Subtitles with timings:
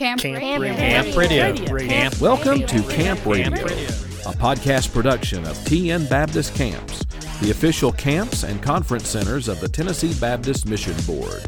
[0.00, 0.72] Camp, Camp Radio.
[1.14, 1.52] Radio.
[1.52, 1.88] Camp Radio.
[1.88, 7.04] Camp Welcome to Camp Radio, a podcast production of TN Baptist Camps,
[7.42, 11.44] the official camps and conference centers of the Tennessee Baptist Mission Board.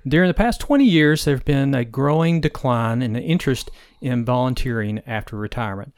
[0.06, 3.70] During the past 20 years, there has been a growing decline in the interest
[4.02, 5.94] in volunteering after retirement.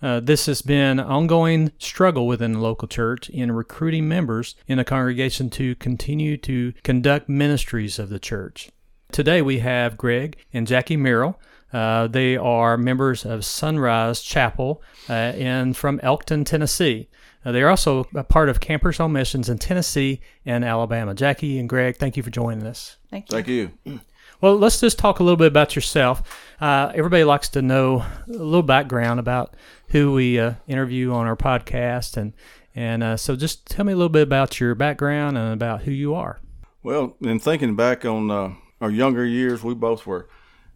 [0.00, 4.78] Uh, this has been an ongoing struggle within the local church in recruiting members in
[4.78, 8.70] the congregation to continue to conduct ministries of the church.
[9.10, 11.40] Today we have Greg and Jackie Merrill.
[11.72, 17.08] Uh, they are members of Sunrise Chapel uh, and from Elkton, Tennessee.
[17.44, 21.14] Uh, they are also a part of Campers on Missions in Tennessee and Alabama.
[21.14, 22.96] Jackie and Greg, thank you for joining us.
[23.10, 23.34] Thank you.
[23.34, 24.00] Thank you.
[24.40, 26.22] Well, let's just talk a little bit about yourself.
[26.60, 29.54] Uh, everybody likes to know a little background about
[29.88, 32.34] who we uh, interview on our podcast, and
[32.72, 35.90] and uh, so just tell me a little bit about your background and about who
[35.90, 36.38] you are.
[36.84, 40.28] Well, in thinking back on uh, our younger years, we both were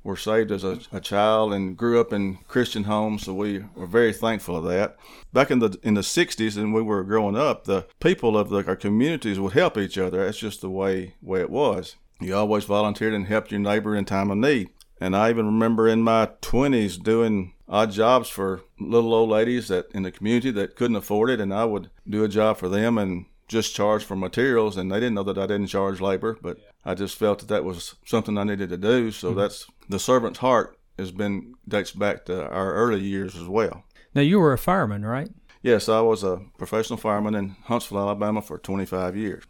[0.04, 3.86] were saved as a, a child and grew up in Christian homes, so we were
[3.86, 4.96] very thankful of that.
[5.32, 8.66] Back in the in the '60s, and we were growing up, the people of the,
[8.66, 10.24] our communities would help each other.
[10.24, 11.96] That's just the way way it was.
[12.20, 14.70] You always volunteered and helped your neighbor in time of need.
[15.00, 19.90] And I even remember in my 20s doing odd jobs for little old ladies that
[19.92, 22.98] in the community that couldn't afford it, and I would do a job for them
[22.98, 26.58] and just charge for materials, and they didn't know that I didn't charge labor, but
[26.84, 29.12] I just felt that that was something I needed to do.
[29.12, 33.84] So that's the servant's heart has been dates back to our early years as well.
[34.14, 35.28] Now you were a fireman, right?
[35.62, 39.44] Yes, I was a professional fireman in Huntsville, Alabama for 25 years.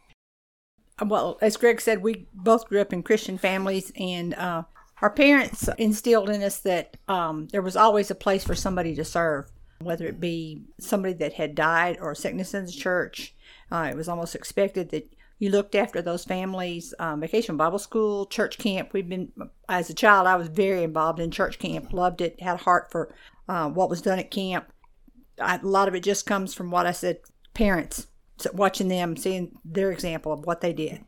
[1.05, 4.65] Well, as Greg said, we both grew up in Christian families, and uh,
[5.01, 9.05] our parents instilled in us that um, there was always a place for somebody to
[9.05, 13.35] serve, whether it be somebody that had died or sickness in the church.
[13.73, 16.95] Uh, it was almost expected that you looked after those families.
[16.99, 18.93] Um, vacation Bible school, church camp.
[18.93, 19.33] We've been,
[19.69, 22.91] as a child, I was very involved in church camp, loved it, had a heart
[22.93, 23.15] for
[23.49, 24.71] uh, what was done at camp.
[25.41, 27.19] I, a lot of it just comes from what I said,
[27.55, 28.07] parents
[28.39, 31.05] so watching them, seeing their example of what they did.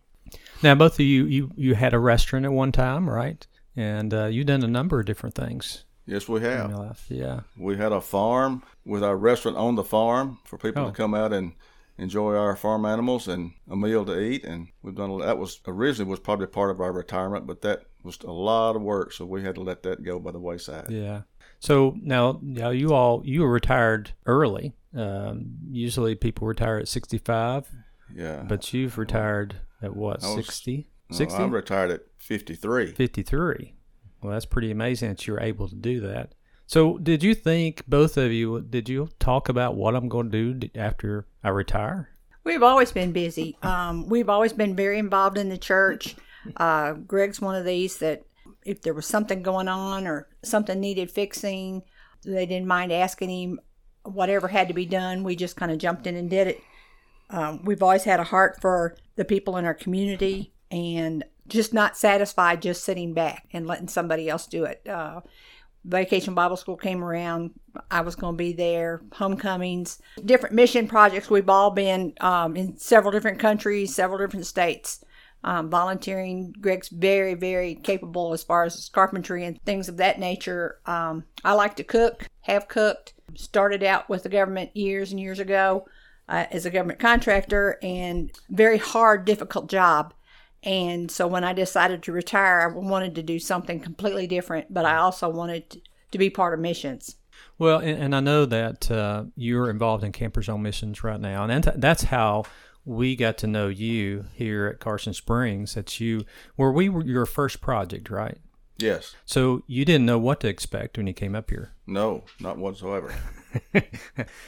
[0.62, 3.47] Now both of you you you had a restaurant at one time, right?
[3.76, 7.03] And uh, you've done a number of different things Yes, we have.
[7.08, 7.41] Yeah.
[7.56, 10.91] We had a farm with our restaurant on the farm for people Oh.
[10.91, 11.53] to come out and
[11.99, 14.44] enjoy our farm animals and a meal to eat.
[14.44, 18.19] And we've done that was originally was probably part of our retirement, but that was
[18.25, 20.91] a lot of work, so we had to let that go by the wayside.
[20.91, 21.22] Yeah.
[21.60, 24.75] So now, now you all you were retired early.
[24.94, 27.69] Um, usually people retire at sixty five,
[28.15, 30.88] Yeah, but you've retired at what was- 60?
[31.10, 31.38] No, 60?
[31.43, 32.93] I retired at 53.
[32.93, 33.75] 53.
[34.22, 36.33] Well, that's pretty amazing that you were able to do that.
[36.66, 40.54] So, did you think both of you did you talk about what I'm going to
[40.54, 42.10] do after I retire?
[42.44, 43.56] We've always been busy.
[43.62, 46.16] Um, we've always been very involved in the church.
[46.56, 48.24] Uh, Greg's one of these that
[48.64, 51.82] if there was something going on or something needed fixing,
[52.24, 53.60] they didn't mind asking him
[54.03, 55.24] whatever had to be done.
[55.24, 56.60] We just kind of jumped in and did it.
[57.30, 61.97] Um, we've always had a heart for the people in our community and just not
[61.97, 64.86] satisfied just sitting back and letting somebody else do it.
[64.86, 65.20] Uh,
[65.84, 67.50] Vacation Bible School came around.
[67.91, 69.03] I was going to be there.
[69.12, 71.31] Homecomings, different mission projects.
[71.31, 75.05] We've all been um, in several different countries, several different states,
[75.43, 76.55] um, volunteering.
[76.61, 80.78] Greg's very, very capable as far as carpentry and things of that nature.
[80.87, 83.12] Um, I like to cook, have cooked.
[83.37, 85.87] Started out with the government years and years ago
[86.28, 90.15] uh, as a government contractor, and very hard, difficult job.
[90.64, 94.84] And so when I decided to retire, I wanted to do something completely different, but
[94.84, 95.80] I also wanted to,
[96.12, 97.16] to be part of missions.
[97.58, 101.44] Well, and, and I know that uh, you're involved in Campers on Missions right now,
[101.44, 102.44] and that- that's how
[102.84, 105.74] we got to know you here at Carson Springs.
[105.74, 106.24] That you
[106.56, 108.39] were we were your first project, right?
[108.77, 109.15] Yes.
[109.24, 111.72] So you didn't know what to expect when you came up here.
[111.86, 113.15] No, not whatsoever.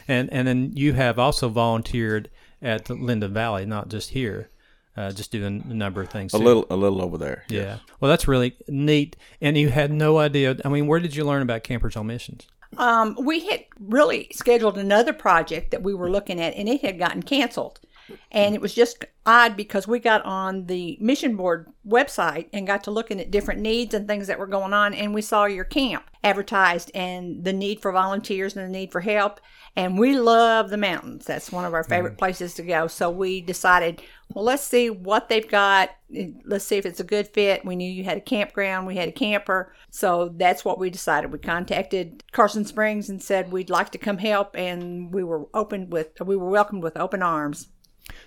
[0.09, 2.31] and and then you have also volunteered
[2.61, 4.51] at the Linden Valley, not just here,
[4.97, 6.35] uh, just doing a number of things.
[6.35, 6.45] A too.
[6.45, 7.45] little, a little over there.
[7.49, 7.61] yeah.
[7.61, 7.81] yes.
[8.01, 9.17] Well, that's really neat.
[9.41, 10.57] And you had no idea.
[10.65, 12.47] I mean, where did you learn about Campers on Missions?
[12.77, 16.99] Um, we had really scheduled another project that we were looking at, and it had
[16.99, 17.81] gotten canceled.
[18.31, 22.85] And it was just odd because we got on the mission board website and got
[22.85, 24.95] to looking at different needs and things that were going on.
[24.95, 29.01] And we saw your camp advertised and the need for volunteers and the need for
[29.01, 29.41] help.
[29.75, 31.27] And we love the mountains.
[31.27, 32.19] That's one of our favorite mm.
[32.19, 32.87] places to go.
[32.87, 34.01] So we decided,
[34.33, 35.91] well, let's see what they've got.
[36.45, 37.65] Let's see if it's a good fit.
[37.65, 39.75] We knew you had a campground, we had a camper.
[39.91, 41.33] So that's what we decided.
[41.33, 44.57] We contacted Carson Springs and said we'd like to come help.
[44.57, 47.69] And we were open with, we were welcomed with open arms.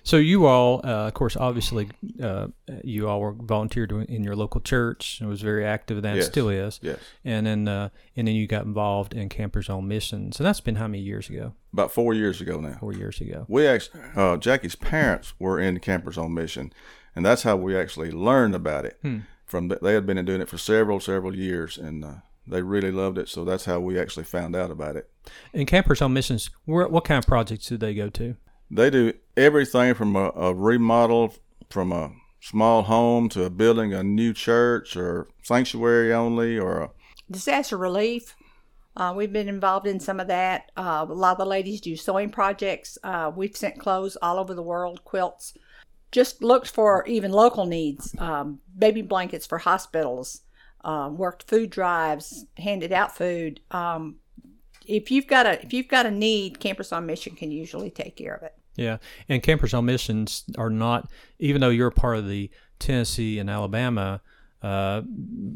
[0.02, 1.88] So you all, uh, of course, obviously,
[2.22, 2.48] uh,
[2.82, 5.20] you all were volunteered in your local church.
[5.20, 6.26] It was very active, and Yes.
[6.26, 6.80] still is.
[6.82, 6.98] Yes.
[7.24, 10.32] And then, uh, and then you got involved in Campers on Mission.
[10.32, 11.54] So that's been how many years ago?
[11.72, 12.76] About four years ago now.
[12.80, 13.44] Four years ago.
[13.48, 16.72] We actually, uh, Jackie's parents were in Campers on Mission,
[17.14, 19.00] and that's how we actually learned about it.
[19.44, 22.14] From the, they had been doing it for several, several years, and uh,
[22.46, 23.28] they really loved it.
[23.28, 25.10] So that's how we actually found out about it.
[25.52, 28.36] And Campers on Missions, where, what kind of projects did they go to?
[28.70, 31.34] They do everything from a, a remodel
[31.70, 36.90] from a small home to a building a new church or sanctuary only or a,
[37.30, 38.36] disaster relief.
[38.96, 40.70] Uh, we've been involved in some of that.
[40.76, 42.98] Uh, a lot of the ladies do sewing projects.
[43.02, 45.54] Uh, we've sent clothes all over the world, quilts.
[46.12, 50.42] Just looked for even local needs, um, baby blankets for hospitals,
[50.84, 53.60] uh, worked food drives, handed out food.
[53.70, 54.16] Um,
[54.86, 58.16] if you've got a if you've got a need, Campers on Mission can usually take
[58.16, 58.54] care of it.
[58.80, 58.96] Yeah,
[59.28, 64.22] and Campers on Missions are not, even though you're part of the Tennessee and Alabama
[64.62, 65.02] uh,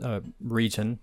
[0.03, 0.99] uh, region,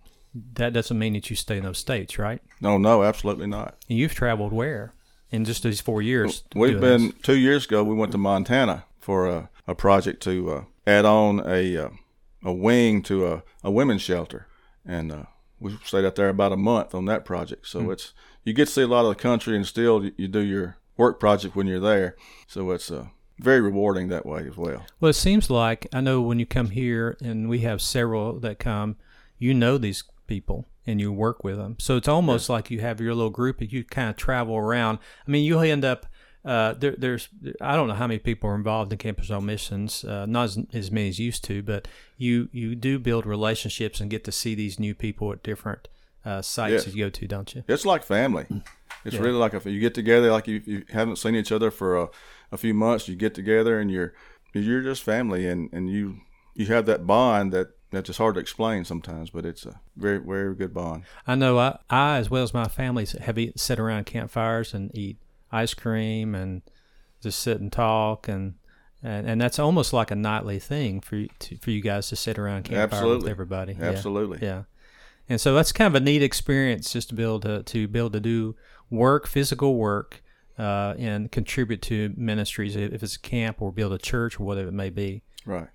[0.54, 2.40] that doesn't mean that you stay in those states, right?
[2.62, 3.76] no, no, absolutely not.
[3.90, 4.94] And you've traveled where
[5.32, 6.44] in just these four years?
[6.54, 7.16] We've been this?
[7.24, 7.84] two years ago.
[7.84, 11.90] We went to Montana for a, a project to uh, add on a uh,
[12.44, 14.46] a wing to a, a women's shelter,
[14.86, 15.24] and uh,
[15.60, 17.68] we stayed out there about a month on that project.
[17.68, 18.14] So it's
[18.44, 20.78] you get to see a lot of the country, and still you, you do your
[21.02, 22.16] work project when you're there.
[22.48, 23.06] So it's uh,
[23.40, 24.86] very rewarding that way as well.
[25.00, 28.60] Well, it seems like I know when you come here, and we have several that
[28.60, 28.96] come,
[29.40, 31.76] you know these people and you work with them.
[31.80, 35.00] So it's almost like you have your little group and you kind of travel around.
[35.28, 36.06] I mean, you'll end up.
[36.44, 40.04] Uh, there, there's I don't know how many people are involved in Campers on Missions,
[40.04, 41.88] uh, not as, as many as used to, but
[42.18, 45.88] you you do build relationships and get to see these new people at different
[46.26, 46.96] uh, sites Yes.
[46.96, 47.64] you go to, don't you?
[47.68, 48.46] It's like family.
[49.06, 51.98] It's really like if you get together, like you, you haven't seen each other for
[51.98, 52.10] a,
[52.52, 54.14] a few months, you get together and you're
[54.54, 56.18] you're just family, and, and you
[56.54, 60.20] you have that bond that that's just hard to explain sometimes, but it's a very
[60.20, 61.04] very good bond.
[61.26, 64.96] I know I, I as well as my family have eat, sit around campfires and
[64.96, 65.18] eat
[65.52, 66.62] ice cream and
[67.22, 68.56] just sit and talk and
[69.04, 72.16] and, and that's almost like a nightly thing for you to, for you guys to
[72.16, 73.32] sit around campfire with Absolutely.
[73.32, 73.74] everybody.
[73.74, 73.86] Yeah.
[73.86, 74.40] Absolutely.
[74.42, 74.64] Yeah.
[75.28, 78.00] And so that's kind of a neat experience just to be able to, to be
[78.00, 78.56] able to do
[78.92, 80.22] work, physical work,
[80.60, 84.68] uh, and contribute to ministries if it's a camp or build a church or whatever
[84.68, 85.24] it may be.
[85.46, 85.70] Right.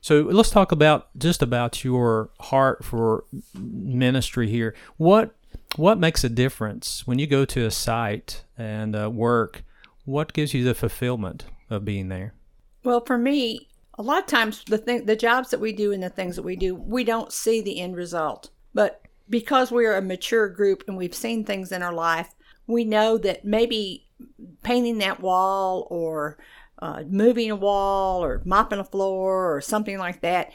[0.00, 3.24] So let's talk about just about your heart for
[3.54, 4.74] ministry here.
[4.98, 5.34] What
[5.76, 9.64] what makes a difference when you go to a site and uh, work?
[10.04, 12.34] What gives you the fulfillment of being there?
[12.84, 16.02] Well, for me, a lot of times the thing, the jobs that we do and
[16.02, 18.50] the things that we do, we don't see the end result.
[18.74, 22.34] But because we're a mature group and we've seen things in our life,
[22.70, 24.06] we know that maybe
[24.62, 26.38] painting that wall or
[26.80, 30.50] uh, moving a wall or mopping a floor or something like that.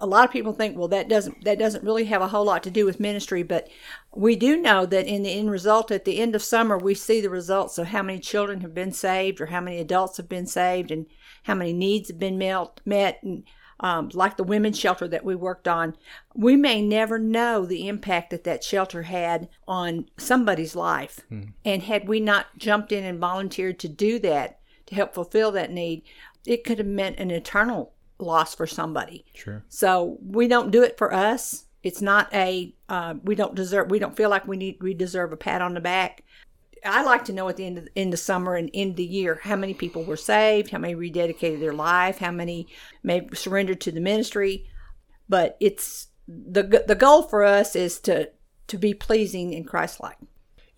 [0.00, 2.62] A lot of people think, well, that doesn't that doesn't really have a whole lot
[2.64, 3.68] to do with ministry, but
[4.14, 7.20] we do know that in the end result, at the end of summer, we see
[7.20, 10.46] the results of how many children have been saved or how many adults have been
[10.46, 11.06] saved and
[11.44, 12.80] how many needs have been met.
[12.84, 13.44] met and
[13.80, 15.96] um, like the women's shelter that we worked on,
[16.34, 21.20] we may never know the impact that that shelter had on somebody's life.
[21.64, 25.70] And had we not jumped in and volunteered to do that to help fulfill that
[25.70, 26.02] need,
[26.46, 29.24] it could have meant an eternal loss for somebody.
[29.34, 29.64] Sure.
[29.68, 31.66] So we don't do it for us.
[31.82, 35.32] It's not a uh, we don't deserve we don't feel like we need we deserve
[35.32, 36.24] a pat on the back.
[36.84, 39.04] I like to know at the end of end of summer and end of the
[39.04, 42.66] year how many people were saved, how many rededicated their life, how many
[43.02, 44.68] may surrendered to the ministry.
[45.28, 48.30] But it's the the goal for us is to
[48.68, 50.18] to be pleasing and Christ-like.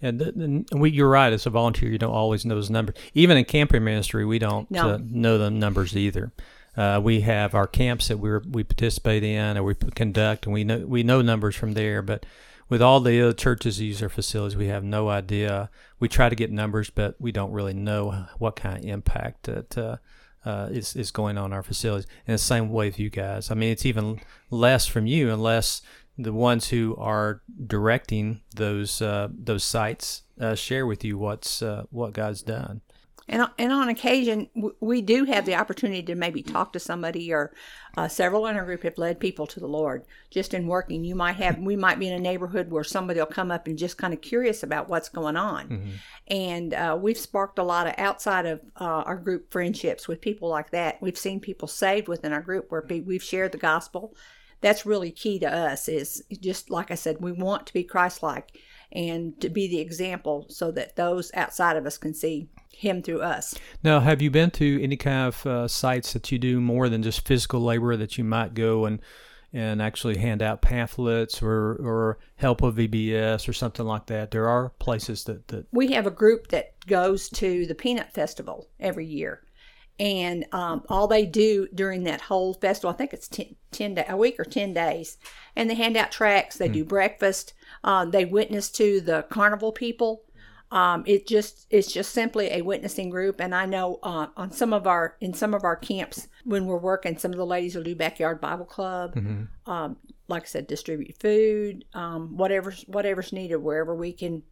[0.02, 1.32] And, we, you're right.
[1.32, 2.96] As a volunteer, you don't always know those numbers.
[3.12, 4.94] Even in camping ministry, we don't No.
[4.94, 6.32] uh, know the numbers either.
[6.76, 10.64] Uh, we have our camps that we we participate in or we conduct, and we
[10.64, 12.00] know we know numbers from there.
[12.00, 12.24] But
[12.70, 15.68] with all the other churches that use our facilities, we have no idea.
[15.98, 19.76] We try to get numbers, but we don't really know what kind of impact that
[19.76, 19.96] uh,
[20.44, 22.06] uh, is is going on our facilities.
[22.26, 23.50] And the same way with you guys.
[23.50, 25.82] I mean, it's even less from you unless
[26.16, 31.84] the ones who are directing those uh, those sites uh, share with you what's uh,
[31.90, 32.82] what God's done.
[33.30, 34.48] And, and on occasion,
[34.80, 37.54] we do have the opportunity to maybe talk to somebody, or
[37.96, 41.04] uh, several in our group have led people to the Lord just in working.
[41.04, 43.78] You might have, we might be in a neighborhood where somebody will come up and
[43.78, 45.68] just kind of curious about what's going on.
[45.68, 45.90] Mm-hmm.
[46.26, 50.48] And uh, we've sparked a lot of outside of uh, our group friendships with people
[50.48, 51.00] like that.
[51.00, 54.12] We've seen people saved within our group where we've shared the gospel.
[54.60, 58.24] That's really key to us, is just like I said, we want to be Christ
[58.24, 58.58] like
[58.92, 63.20] and to be the example so that those outside of us can see him through
[63.20, 63.54] us.
[63.82, 67.02] Now, have you been to any kind of uh, sites that you do more than
[67.02, 69.00] just physical labor that you might go and
[69.52, 74.30] and actually hand out pamphlets or, or help with VBS or something like that?
[74.30, 78.68] There are places that, that we have a group that goes to the Peanut Festival
[78.78, 79.42] every year.
[79.98, 84.04] And um, all they do during that whole festival, I think it's 10, 10 day,
[84.08, 85.18] a week or 10 days,
[85.54, 86.74] and they hand out tracts, they mm.
[86.74, 87.52] do breakfast,
[87.84, 90.22] uh, they witness to the carnival people
[90.72, 94.72] um, it just it's just simply a witnessing group, and I know uh, on some
[94.72, 97.82] of our in some of our camps when we're working, some of the ladies will
[97.82, 99.16] do backyard Bible club.
[99.16, 99.70] Mm-hmm.
[99.70, 99.96] Um,
[100.28, 104.44] like I said, distribute food, um, whatever's whatever's needed wherever we can.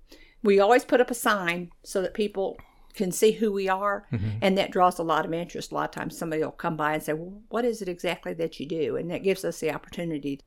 [0.42, 2.58] We always put up a sign so that people
[2.94, 4.38] can see who we are, mm-hmm.
[4.42, 5.70] and that draws a lot of interest.
[5.70, 8.34] A lot of times, somebody will come by and say, well, "What is it exactly
[8.34, 10.40] that you do?" And that gives us the opportunity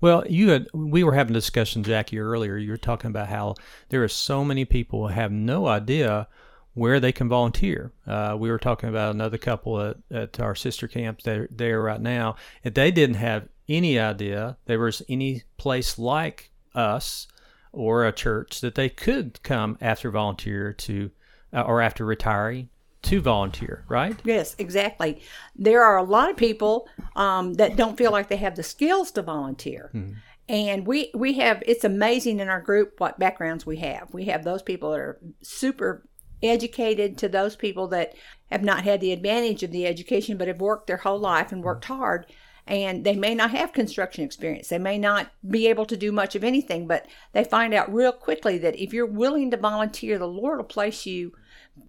[0.00, 2.56] well, you had we were having a discussion, Jackie, earlier.
[2.56, 3.54] You were talking about how
[3.88, 6.28] there are so many people who have no idea
[6.74, 7.92] where they can volunteer.
[8.06, 12.00] Uh, we were talking about another couple at, at our sister camp there, there right
[12.00, 12.36] now.
[12.64, 17.26] If they didn't have any idea there was any place like us
[17.72, 21.10] or a church that they could come after volunteer to
[21.52, 22.68] uh, or after retiring
[23.02, 24.16] to volunteer, right?
[24.24, 25.22] Yes, exactly.
[25.56, 29.10] There are a lot of people um, that don't feel like they have the skills
[29.12, 29.90] to volunteer.
[29.92, 30.12] Hmm.
[30.48, 34.12] And we, we have, it's amazing in our group what backgrounds we have.
[34.12, 36.06] We have those people that are super
[36.42, 38.14] educated to those people that
[38.50, 41.62] have not had the advantage of the education but have worked their whole life and
[41.62, 42.26] worked hard
[42.66, 44.68] and they may not have construction experience.
[44.68, 48.12] They may not be able to do much of anything, but they find out real
[48.12, 51.32] quickly that if you're willing to volunteer, the Lord will place you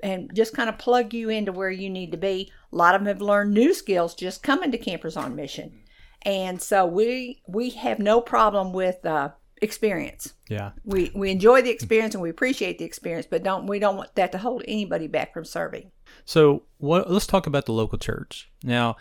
[0.01, 2.51] and just kind of plug you into where you need to be.
[2.71, 5.81] A lot of them have learned new skills just coming to Campers on Mission,
[6.23, 9.29] and so we we have no problem with uh,
[9.61, 10.33] experience.
[10.49, 13.97] Yeah, we we enjoy the experience and we appreciate the experience, but don't we don't
[13.97, 15.91] want that to hold anybody back from serving.
[16.25, 17.09] So what?
[17.09, 18.97] Let's talk about the local church now.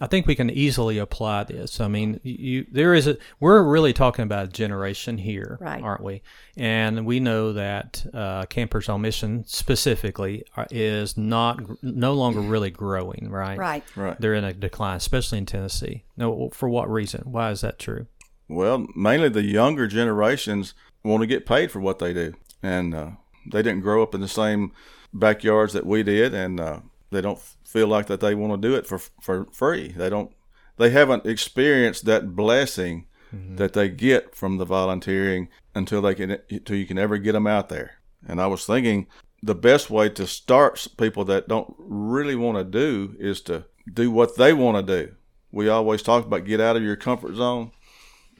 [0.00, 1.80] I think we can easily apply this.
[1.80, 5.82] I mean, you there is a we're really talking about a generation here, right.
[5.82, 6.22] aren't we?
[6.56, 12.70] And we know that uh, Campers on Mission specifically are, is not no longer really
[12.70, 13.56] growing, right?
[13.56, 13.84] Right.
[13.96, 14.20] Right.
[14.20, 16.04] They're in a decline, especially in Tennessee.
[16.16, 17.22] No, for what reason?
[17.24, 18.06] Why is that true?
[18.48, 23.10] Well, mainly the younger generations want to get paid for what they do, and uh,
[23.50, 24.72] they didn't grow up in the same
[25.12, 28.74] backyards that we did, and uh, they don't feel like that they want to do
[28.74, 29.88] it for for free.
[29.88, 30.32] They don't.
[30.78, 33.56] They haven't experienced that blessing mm-hmm.
[33.56, 37.46] that they get from the volunteering until they can until you can ever get them
[37.46, 37.98] out there.
[38.26, 39.06] And I was thinking
[39.42, 44.10] the best way to start people that don't really want to do is to do
[44.10, 45.14] what they want to do.
[45.52, 47.70] We always talk about get out of your comfort zone,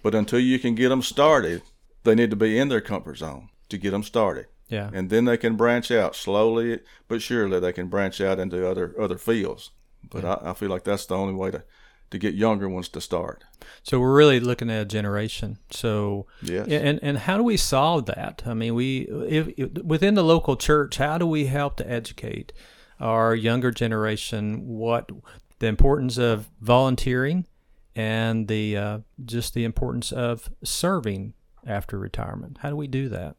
[0.02, 1.62] but until you can get them started,
[2.02, 4.46] they need to be in their comfort zone to get them started.
[4.68, 4.90] Yeah.
[4.92, 7.60] And then they can branch out slowly but surely.
[7.60, 9.70] They can branch out into other other fields.
[10.08, 10.34] But yeah.
[10.34, 11.64] I, I feel like that's the only way to
[12.10, 13.44] to get younger ones to start.
[13.82, 15.58] So we're really looking at a generation.
[15.70, 16.68] So yes.
[16.68, 18.42] and and how do we solve that?
[18.46, 22.52] I mean, we if, if, within the local church, how do we help to educate
[23.00, 25.10] our younger generation what
[25.58, 27.46] the importance of volunteering
[27.94, 31.34] and the uh, just the importance of serving
[31.66, 32.58] after retirement?
[32.60, 33.36] How do we do that?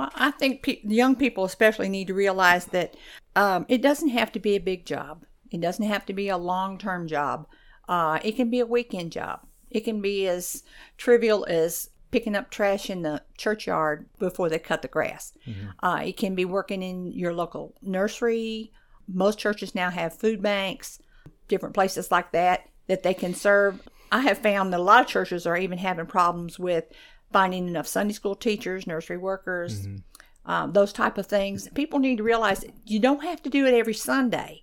[0.00, 2.96] Well, I think pe- young people especially need to realize that
[3.36, 5.26] um, it doesn't have to be a big job.
[5.50, 7.46] It doesn't have to be a long term job.
[7.86, 9.40] Uh, it can be a weekend job.
[9.70, 10.62] It can be as
[10.96, 15.34] trivial as picking up trash in the churchyard before they cut the grass.
[15.46, 15.84] Mm-hmm.
[15.84, 18.72] Uh, it can be working in your local nursery.
[19.06, 20.98] Most churches now have food banks,
[21.46, 23.86] different places like that that they can serve.
[24.10, 26.84] I have found that a lot of churches are even having problems with
[27.32, 30.50] finding enough Sunday school teachers, nursery workers, mm-hmm.
[30.50, 31.68] um, those type of things.
[31.74, 34.62] People need to realize you don't have to do it every Sunday,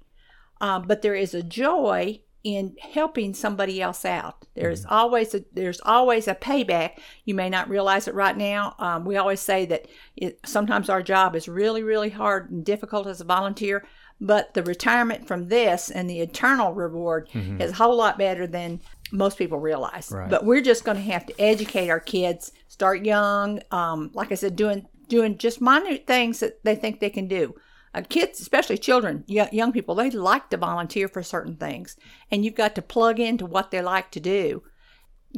[0.62, 4.46] um, but there is a joy in helping somebody else out.
[4.56, 4.94] There's mm-hmm.
[4.94, 7.00] always a there's always a payback.
[7.26, 8.76] You may not realize it right now.
[8.80, 13.08] Um, we always say that it, sometimes our job is really really hard and difficult
[13.08, 13.86] as a volunteer,
[14.22, 17.62] but the retirement from this and the eternal reward mm-hmm.
[17.62, 18.82] is a whole lot better than
[19.12, 20.12] most people realize.
[20.12, 20.30] Right.
[20.30, 23.62] But we're just going to have to educate our kids, start young.
[23.72, 27.56] Um, like I said, doing doing just minute things that they think they can do.
[27.98, 31.96] uh, kids, especially children, young, young people, they like to volunteer for certain things,
[32.30, 34.64] and you've got to plug into what they like to do.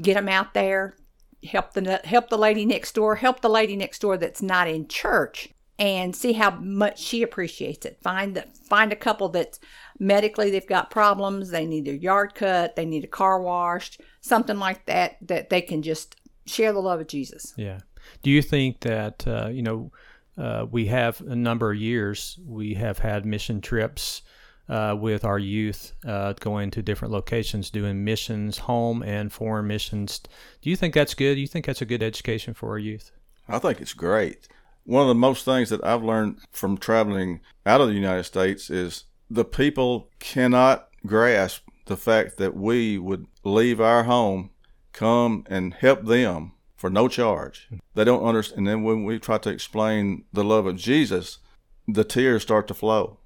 [0.01, 0.95] Get them out there,
[1.43, 4.87] help the help the lady next door, help the lady next door that's not in
[4.87, 7.99] church, and see how much she appreciates it.
[8.01, 9.59] Find the, find a couple that's
[9.99, 14.57] medically they've got problems, they need their yard cut, they need a car washed, something
[14.57, 16.15] like that that they can just
[16.45, 17.53] share the love of Jesus.
[17.57, 17.79] Yeah.
[18.23, 19.91] Do you think that uh, you know
[20.37, 24.21] uh, we have a number of years we have had mission trips
[24.69, 30.21] uh, with our youth uh, going to different locations doing missions, home and foreign missions.
[30.61, 31.35] Do you think that's good?
[31.35, 33.11] Do you think that's a good education for our youth?
[33.47, 34.47] I think it's great.
[34.85, 38.69] One of the most things that I've learned from traveling out of the United States
[38.69, 44.51] is the people cannot grasp the fact that we would leave our home,
[44.93, 47.67] come and help them for no charge.
[47.95, 48.59] They don't understand.
[48.59, 51.39] And then when we try to explain the love of Jesus,
[51.87, 53.19] the tears start to flow.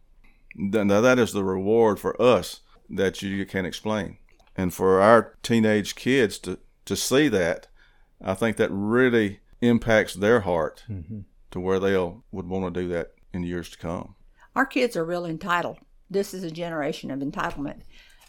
[0.55, 4.17] Now that is the reward for us that you can't explain.
[4.55, 7.67] And for our teenage kids to, to see that,
[8.23, 11.21] I think that really impacts their heart mm-hmm.
[11.51, 14.15] to where they would want to do that in years to come.
[14.55, 15.79] Our kids are real entitled.
[16.13, 17.81] This is a generation of entitlement.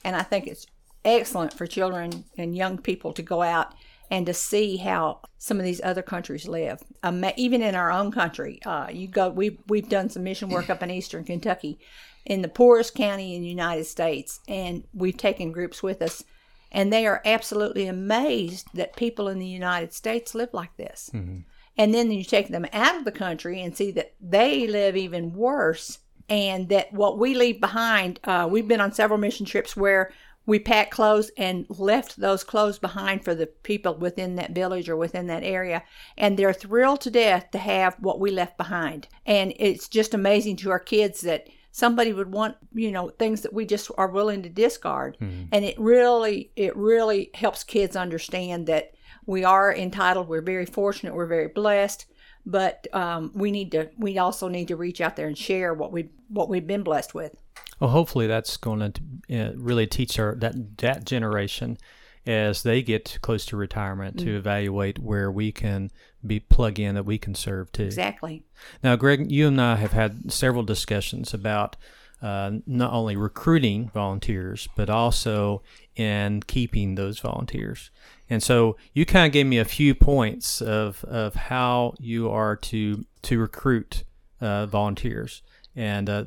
[0.05, 0.67] And I think it's
[1.05, 3.75] excellent for children and young people to go out
[4.11, 6.83] and to see how some of these other countries live.
[7.03, 9.29] Um, even in our own country, uh, you go.
[9.29, 11.79] We've we've done some mission work up in eastern Kentucky,
[12.25, 16.23] in the poorest county in the United States, and we've taken groups with us,
[16.71, 21.11] and they are absolutely amazed that people in the United States live like this.
[21.13, 21.41] Mm-hmm.
[21.77, 25.33] And then you take them out of the country and see that they live even
[25.33, 28.21] worse, and that what we leave behind.
[28.25, 30.13] Uh, we've been on several mission trips where
[30.47, 34.97] we packed clothes and left those clothes behind for the people within that village or
[34.97, 35.83] within that area.
[36.19, 39.09] And they're thrilled to death to have what we left behind.
[39.25, 43.53] And it's just amazing to our kids that somebody would want, you know, things that
[43.53, 45.17] we just are willing to discard.
[45.21, 45.45] Mm-hmm.
[45.51, 48.93] And it really, it really helps kids understand that
[49.27, 50.29] we are entitled.
[50.29, 51.15] We're very fortunate.
[51.15, 52.07] We're very blessed.
[52.47, 53.89] But um, we need to.
[53.97, 57.15] We also need to reach out there and share what we what we've been blessed
[57.15, 57.35] with.
[57.81, 61.79] Well, hopefully that's going to uh, really teach our that that generation
[62.27, 64.27] as they get close to retirement mm-hmm.
[64.27, 65.91] to evaluate where we can
[66.27, 67.85] be plug in that we can serve too.
[67.85, 68.43] Exactly.
[68.83, 71.77] Now, Greg, you and I have had several discussions about
[72.23, 75.63] uh, not only recruiting volunteers but also
[75.97, 77.91] in keeping those volunteers.
[78.31, 82.57] And so you kind of gave me a few points of, of how you are
[82.57, 84.05] to to recruit
[84.41, 85.43] uh, volunteers.
[85.77, 86.25] And uh,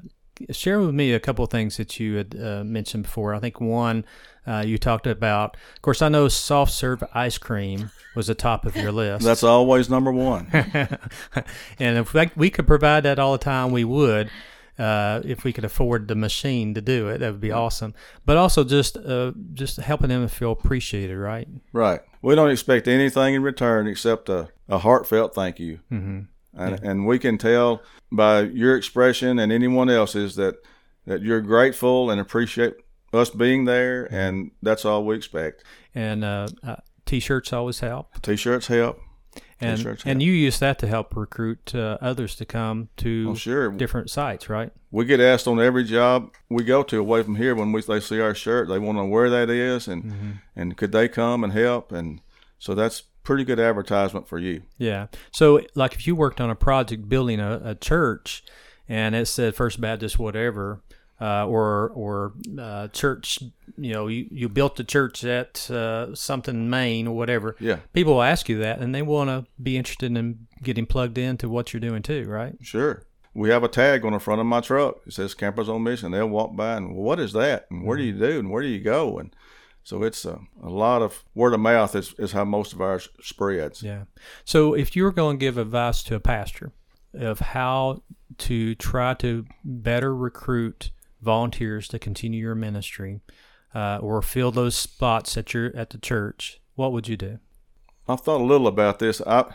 [0.51, 3.33] share with me a couple of things that you had uh, mentioned before.
[3.33, 4.05] I think one,
[4.45, 8.65] uh, you talked about, of course, I know soft serve ice cream was the top
[8.65, 9.23] of your list.
[9.23, 10.47] That's always number one.
[11.79, 14.29] and if we could provide that all the time, we would.
[14.77, 17.95] Uh, if we could afford the machine to do it, that would be awesome.
[18.25, 21.47] But also just uh, just helping them feel appreciated, right?
[21.73, 22.01] Right.
[22.21, 25.79] We don't expect anything in return except a, a heartfelt thank you.
[25.91, 26.19] Mm-hmm.
[26.59, 26.89] And, yeah.
[26.89, 30.55] and we can tell by your expression and anyone else's that,
[31.05, 32.75] that you're grateful and appreciate
[33.13, 35.63] us being there, and that's all we expect.
[35.95, 38.21] And uh, uh, t-shirts always help.
[38.21, 38.99] T-shirts help.
[39.59, 43.35] And T-shirts and you use that to help recruit uh, others to come to well,
[43.35, 43.71] sure.
[43.71, 44.71] different sites, right?
[44.91, 47.99] We get asked on every job we go to away from here when we they
[47.99, 50.31] see our shirt, they want to know where that is and mm-hmm.
[50.55, 52.21] and could they come and help and
[52.59, 54.61] so that's pretty good advertisement for you.
[54.77, 55.07] Yeah.
[55.31, 58.43] So, like if you worked on a project building a, a church
[58.87, 60.81] and it said First Baptist whatever,
[61.19, 63.39] uh, or or uh, church,
[63.77, 67.55] you know, you, you built the church at uh, something Maine or whatever.
[67.59, 67.79] Yeah.
[67.93, 71.49] People will ask you that, and they want to be interested in getting plugged into
[71.49, 72.55] what you're doing too, right?
[72.61, 73.03] Sure.
[73.33, 75.01] We have a tag on the front of my truck.
[75.05, 76.11] It says Campers on Mission.
[76.11, 77.67] They'll walk by and well, what is that?
[77.69, 78.23] And where do mm-hmm.
[78.23, 78.39] you do?
[78.39, 79.19] And where do you go?
[79.19, 79.35] And
[79.83, 83.09] so it's a, a lot of word of mouth is, is how most of ours
[83.21, 83.83] spreads.
[83.83, 84.03] Yeah.
[84.43, 86.71] So if you're going to give advice to a pastor
[87.13, 88.01] of how
[88.39, 93.21] to try to better recruit volunteers to continue your ministry
[93.73, 97.39] uh, or fill those spots at your at the church, what would you do?
[98.07, 99.21] I've thought a little about this.
[99.25, 99.53] I,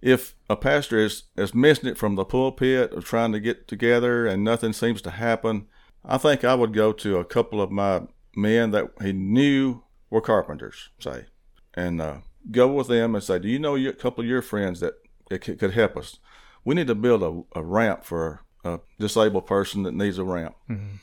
[0.00, 4.26] if a pastor is, is missing it from the pulpit of trying to get together
[4.26, 5.66] and nothing seems to happen,
[6.04, 8.02] I think I would go to a couple of my
[8.36, 11.26] men that he knew were carpenters, say,
[11.74, 12.18] and uh,
[12.50, 14.94] go with them and say, "Do you know a couple of your friends that
[15.40, 16.18] could help us?
[16.64, 20.54] We need to build a, a, ramp for a disabled person that needs a ramp."
[20.68, 20.96] Mm-hmm.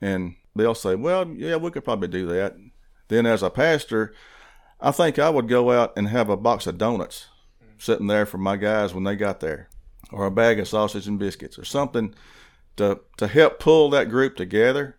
[0.00, 2.56] And they'll say, "Well, yeah, we could probably do that."
[3.08, 4.14] Then, as a pastor,
[4.80, 7.26] I think I would go out and have a box of donuts
[7.78, 9.68] sitting there for my guys when they got there,
[10.12, 12.14] or a bag of sausage and biscuits, or something
[12.76, 14.96] to to help pull that group together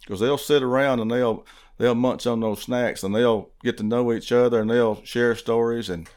[0.00, 1.44] because they'll sit around and they'll
[1.78, 5.34] they'll munch on those snacks and they'll get to know each other and they'll share
[5.34, 6.08] stories and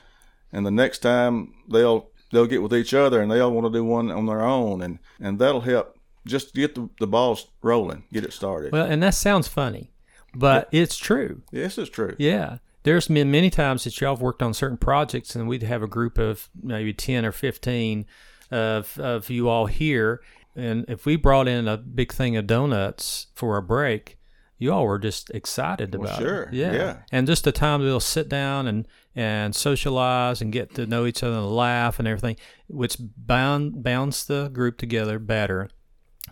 [0.52, 3.84] and the next time they'll they'll get with each other and they'll want to do
[3.84, 8.24] one on their own and and that'll help just get the, the balls rolling get
[8.24, 9.92] it started Well, and that sounds funny,
[10.34, 11.44] but it's true.
[11.52, 12.58] this is true Yeah.
[12.84, 15.88] There's been many times that y'all have worked on certain projects and we'd have a
[15.88, 18.06] group of maybe 10 or 15
[18.52, 20.22] of, of you all here.
[20.56, 24.20] And if we brought in a big thing of donuts for a break,
[24.60, 26.44] you all were just excited Well, about sure.
[26.44, 26.54] it.
[26.54, 26.74] Yeah.
[26.74, 26.98] Yeah.
[27.12, 31.24] And just the time they'll sit down and, and socialize and get to know each
[31.24, 32.36] other and laugh and everything,
[32.68, 35.70] which bound, bounds the group together better,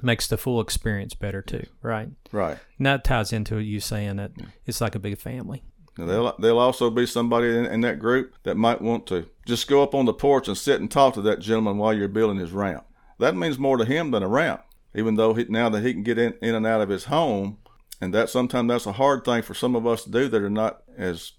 [0.02, 2.10] makes the full experience better too, right?
[2.32, 4.32] right And that ties into you saying that
[4.66, 5.64] it's like a big family.
[5.98, 9.68] Now, There'll, there'll also be somebody in, in that group that might want to just
[9.68, 12.40] go up on the porch and sit and talk to that gentleman while you're building
[12.40, 12.86] his ramp.
[13.20, 14.64] That means more to him than a ramp,
[14.96, 17.60] even though he, now that he can get in, in and out of his home.
[18.02, 20.50] And that sometimes that's a hard thing for some of us to do that are
[20.50, 21.34] not as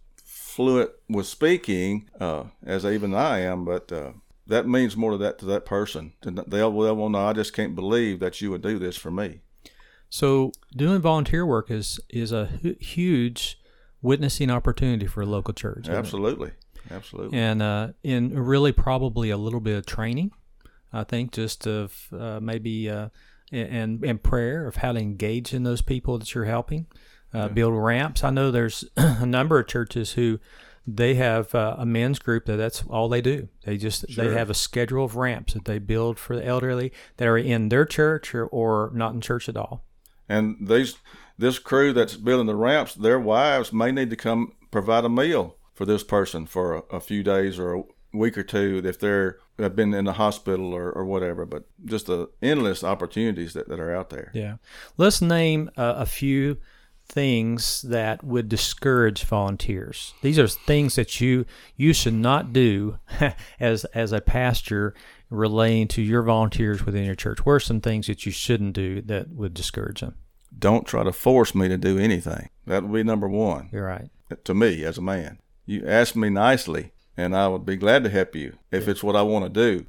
[0.55, 3.65] fluent with speaking uh, as even I am.
[3.65, 4.13] But uh,
[4.47, 6.13] that means more to that to that person.
[6.23, 9.41] They'll, they'll no, I just can't believe that you would do this for me.
[10.09, 12.47] So doing volunteer work is is a
[12.81, 13.61] huge
[14.01, 15.99] witnessing opportunity for a local church, isn't it?
[15.99, 16.53] Absolutely,
[16.91, 17.39] absolutely.
[17.39, 20.31] and uh, in really probably a little bit of training.
[20.93, 23.09] I think just of uh, maybe uh,
[23.51, 26.87] and and prayer of how to engage in those people that you're helping,
[27.35, 28.25] uh, build ramps.
[28.25, 30.39] I know there's a number of churches who
[30.87, 33.49] they have uh, a men's group that that's all they do.
[33.65, 37.27] They just they have a schedule of ramps that they build for the elderly that
[37.27, 39.85] are in their church or, or not in church at all.
[40.29, 40.97] And these
[41.39, 45.57] this crew that's building the ramps, their wives may need to come provide a meal
[45.73, 49.39] for this person for a, a few days or a week or two if they're
[49.59, 51.47] have been in the hospital or, or whatever.
[51.47, 54.31] But just the endless opportunities that, that are out there.
[54.35, 54.57] Yeah.
[54.97, 56.59] Let's name uh, a few
[57.15, 60.15] things that would discourage volunteers.
[60.21, 61.47] These are things that you
[61.77, 62.99] you should not do
[63.61, 64.95] as as a pastor
[65.31, 67.47] relating to your volunteers within your church.
[67.47, 70.17] What are some things that you shouldn't do that would discourage them?
[70.57, 72.51] Don't try to force me to do anything.
[72.67, 74.11] That would be number one You're right.
[74.45, 75.39] to me as a man.
[75.67, 79.17] You ask me nicely, and I would be glad to help you if it's what
[79.17, 79.87] I want to do.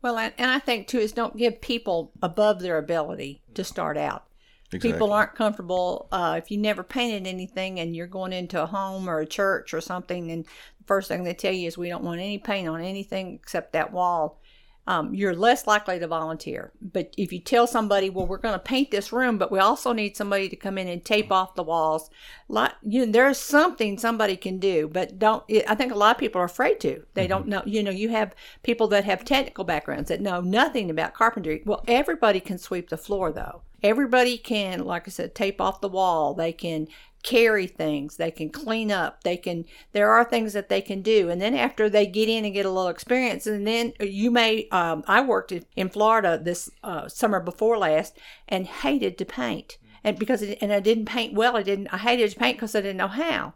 [0.00, 3.96] Well, and, and I think too is don't give people above their ability to start
[3.96, 4.27] out.
[4.70, 4.92] Exactly.
[4.92, 9.08] People aren't comfortable uh, if you never painted anything and you're going into a home
[9.08, 12.04] or a church or something, and the first thing they tell you is we don't
[12.04, 14.40] want any paint on anything except that wall.
[14.86, 16.72] Um, you're less likely to volunteer.
[16.80, 19.92] But if you tell somebody, well, we're going to paint this room, but we also
[19.92, 22.08] need somebody to come in and tape off the walls,
[22.48, 24.88] like you know, there's something somebody can do.
[24.88, 25.44] But don't.
[25.66, 27.04] I think a lot of people are afraid to.
[27.14, 27.62] They don't know.
[27.66, 31.62] You know, you have people that have technical backgrounds that know nothing about carpentry.
[31.66, 33.62] Well, everybody can sweep the floor though.
[33.82, 36.34] Everybody can, like I said, tape off the wall.
[36.34, 36.88] They can
[37.22, 38.16] carry things.
[38.16, 39.22] They can clean up.
[39.24, 41.28] They can there are things that they can do.
[41.28, 44.68] And then after they get in and get a little experience and then you may
[44.70, 49.78] um, i worked in, florida this uh, summer before last and hated to paint.
[50.04, 52.74] And because it, and i didn't paint well i didn't i hated to paint because
[52.74, 53.52] i didn't know how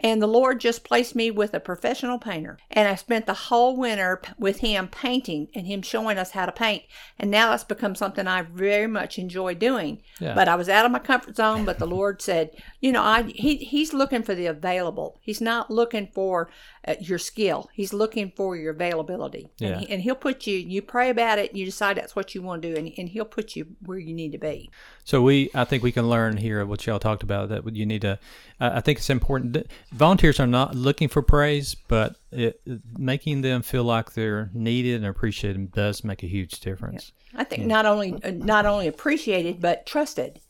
[0.00, 3.76] and the lord just placed me with a professional painter and i spent the whole
[3.76, 6.82] winter with him painting and him showing us how to paint
[7.18, 10.34] and now that's become something i very much enjoy doing Yeah.
[10.34, 11.64] but I was out of my comfort zone.
[11.64, 15.18] But the Lord said, you know, I he he's looking for the available.
[15.20, 16.48] He's not looking for
[16.86, 17.68] uh, your skill.
[17.72, 19.48] He's looking for your availability.
[19.58, 19.68] Yeah.
[19.68, 20.56] And, he, and he'll put you.
[20.56, 21.50] You pray about it.
[21.50, 23.98] And you decide that's what you want to do, and, and he'll put you where
[23.98, 24.70] you need to be.
[25.04, 28.02] So we, I think we can learn here what y'all talked about that you need
[28.02, 28.18] to.
[28.60, 29.66] Uh, I think it's important.
[29.90, 32.60] That Volunteers are not looking for praise, but it,
[32.98, 37.12] making them feel like they're needed and appreciated does make a huge difference.
[37.34, 40.40] I think not only uh, not only appreciated but trusted.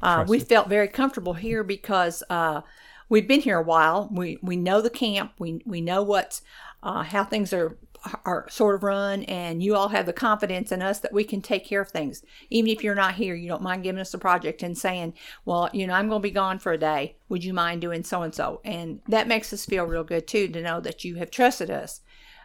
[0.00, 2.60] Uh, we felt very comfortable here because uh,
[3.08, 4.08] we've been here a while.
[4.12, 5.32] We we know the camp.
[5.38, 6.42] We we know what's
[6.82, 7.76] uh, how things are
[8.24, 11.40] are sort of run, and you all have the confidence in us that we can
[11.40, 12.22] take care of things.
[12.50, 15.68] Even if you're not here, you don't mind giving us a project and saying, "Well,
[15.72, 17.16] you know, I'm going to be gone for a day.
[17.28, 20.48] Would you mind doing so and so?" And that makes us feel real good too
[20.48, 22.00] to know that you have trusted us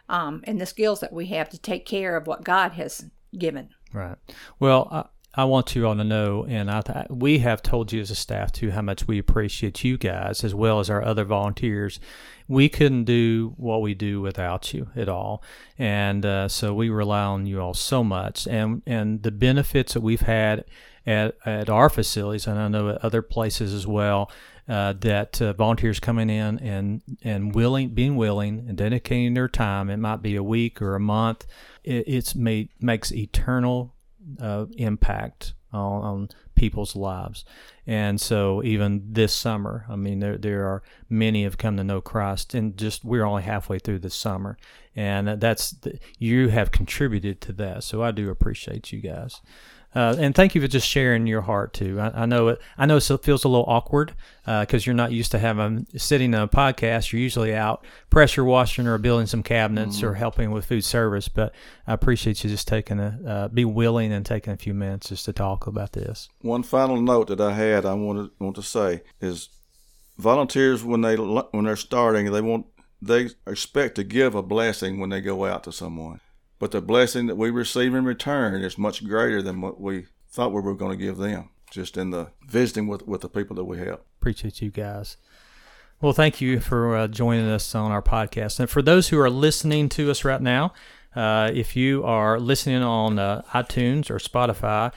[0.08, 3.70] um, and the skills that we have to take care of what God has given.
[3.92, 4.16] Right.
[4.58, 8.10] Well, I, want you all to know, and I th- we have told you as
[8.10, 12.00] a staff too how much we appreciate you guys as well as our other volunteers.
[12.46, 15.42] We couldn't do what we do without you at all,
[15.78, 18.46] and uh, so we rely on you all so much.
[18.46, 20.64] And and the benefits that we've had
[21.06, 24.30] at at our facilities, and I know at other places as well.
[24.66, 29.90] Uh, that uh, volunteers coming in and and willing, being willing, and dedicating their time.
[29.90, 31.46] It might be a week or a month.
[31.82, 33.93] It, it's made makes eternal
[34.40, 37.44] uh, impact on, on, people's lives.
[37.84, 42.00] And so even this summer, I mean, there there are many have come to know
[42.00, 44.56] Christ, and just we're only halfway through the summer,
[44.94, 47.82] and that's the, you have contributed to that.
[47.82, 49.40] So I do appreciate you guys.
[49.94, 52.00] Uh, and thank you for just sharing your heart too.
[52.00, 52.60] I, I know it.
[52.76, 56.34] I know it feels a little awkward because uh, you're not used to having sitting
[56.34, 57.12] in a podcast.
[57.12, 60.06] You're usually out pressure washing or building some cabinets mm-hmm.
[60.06, 61.28] or helping with food service.
[61.28, 61.54] But
[61.86, 65.24] I appreciate you just taking a uh, be willing and taking a few minutes just
[65.26, 66.28] to talk about this.
[66.40, 69.48] One final note that I had I want to want to say is
[70.18, 72.66] volunteers when they when they're starting they want
[73.02, 76.20] they expect to give a blessing when they go out to someone.
[76.64, 80.50] But the blessing that we receive in return is much greater than what we thought
[80.50, 83.64] we were going to give them, just in the visiting with, with the people that
[83.64, 84.06] we help.
[84.18, 85.18] Appreciate you guys.
[86.00, 88.60] Well, thank you for uh, joining us on our podcast.
[88.60, 90.72] And for those who are listening to us right now,
[91.14, 94.90] uh, if you are listening on uh, iTunes or Spotify,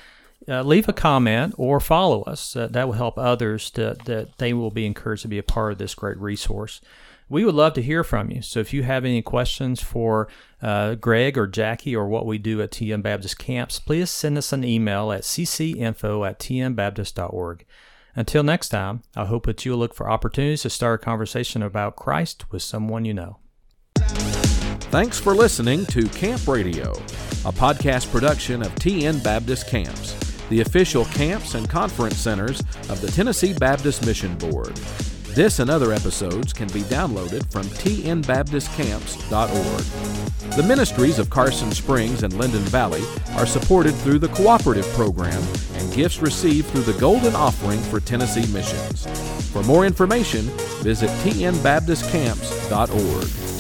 [0.48, 2.54] uh, leave a comment or follow us.
[2.54, 5.80] That will help others to, that they will be encouraged to be a part of
[5.80, 6.80] this great resource
[7.30, 8.42] we would love to hear from you.
[8.42, 10.28] So if you have any questions for
[10.62, 14.54] uh, Greg or Jackie or what we do at TN Baptist Camps, please send us
[14.54, 17.66] an email at ccinfo at tnbaptist.org.
[18.16, 21.96] Until next time, I hope that you'll look for opportunities to start a conversation about
[21.96, 23.38] Christ with someone you know.
[24.90, 26.94] Thanks for listening to Camp Radio,
[27.46, 30.14] a podcast production of TN Baptist Camps,
[30.50, 34.80] the official camps and conference centers of the Tennessee Baptist Mission Board.
[35.38, 40.56] This and other episodes can be downloaded from tnbaptistcamps.org.
[40.56, 45.44] The ministries of Carson Springs and Linden Valley are supported through the Cooperative Program
[45.76, 49.06] and gifts received through the Golden Offering for Tennessee Missions.
[49.52, 50.46] For more information,
[50.82, 53.57] visit tnbaptistcamps.org.